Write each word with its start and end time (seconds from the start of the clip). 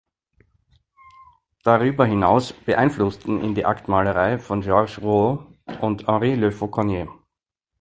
Darüber 1.63 2.07
hinaus 2.07 2.53
beeinflussten 2.53 3.39
ihn 3.43 3.53
die 3.53 3.65
Aktmalerei 3.67 4.39
von 4.39 4.61
Georges 4.61 4.99
Rouault 4.99 5.45
und 5.79 6.07
Henri 6.07 6.33
Le 6.33 6.51
Fauconnier. 6.51 7.07